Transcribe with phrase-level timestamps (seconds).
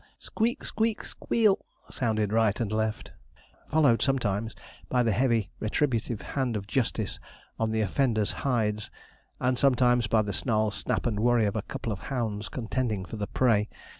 [0.17, 3.11] Squeak, squeak, squeal sounded right and left,
[3.69, 4.55] followed sometimes
[4.89, 7.19] by the heavy retributive hand of Justice
[7.59, 8.89] on the offenders' hides,
[9.39, 13.17] and sometimes by the snarl, snap, and worry of a couple of hounds contending for
[13.17, 13.69] the prey.